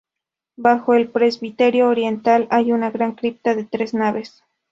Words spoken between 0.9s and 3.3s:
el presbiterio oriental hay una gran